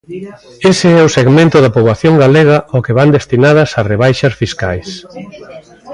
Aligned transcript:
Ese 0.71 0.87
é 0.99 1.01
o 1.07 1.13
segmento 1.17 1.57
da 1.61 1.73
poboación 1.75 2.13
galega 2.23 2.57
ao 2.73 2.83
que 2.85 2.95
van 2.97 3.13
destinadas 3.17 3.69
as 3.79 3.85
rebaixas 3.93 4.33
fiscais. 4.41 4.87